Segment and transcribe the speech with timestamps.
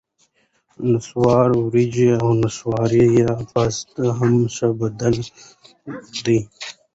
[0.91, 3.07] نسواري ورېجې او نسواري
[3.51, 5.17] پاستا هم ښه بدیل
[6.25, 6.39] دي.